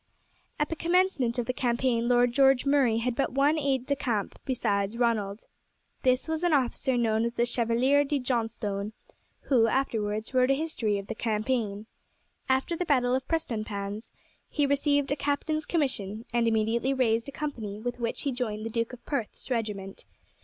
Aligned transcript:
At 0.59 0.69
the 0.69 0.75
commencement 0.75 1.37
of 1.37 1.45
the 1.45 1.53
campaign 1.53 2.07
Lord 2.09 2.31
George 2.33 2.65
Murray 2.65 2.97
had 2.97 3.15
but 3.15 3.33
one 3.33 3.59
aide 3.59 3.85
de 3.85 3.95
camp 3.95 4.39
besides 4.45 4.97
Ronald. 4.97 5.45
This 6.01 6.27
was 6.27 6.41
an 6.41 6.53
officer 6.53 6.97
known 6.97 7.23
as 7.23 7.33
the 7.33 7.45
Chevalier 7.45 8.03
de 8.03 8.17
Johnstone, 8.17 8.93
who 9.41 9.67
afterwards 9.67 10.33
wrote 10.33 10.49
a 10.49 10.55
history 10.55 10.97
of 10.97 11.05
the 11.05 11.13
campaign. 11.13 11.85
After 12.49 12.75
the 12.75 12.83
battle 12.83 13.13
of 13.13 13.27
Prestonpans 13.27 14.09
he 14.49 14.65
received 14.65 15.11
a 15.11 15.15
captain's 15.15 15.67
commission, 15.67 16.25
and 16.33 16.47
immediately 16.47 16.95
raised 16.95 17.29
a 17.29 17.31
company, 17.31 17.79
with 17.79 17.99
which 17.99 18.23
he 18.23 18.31
joined 18.31 18.65
the 18.65 18.71
Duke 18.71 18.93
of 18.93 19.05
Perth's 19.05 19.51
regiment. 19.51 20.05